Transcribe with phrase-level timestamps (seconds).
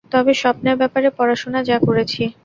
[0.11, 2.23] তবে স্বপ্নের ব্যাপারে পড়াশোনা যা করেছি।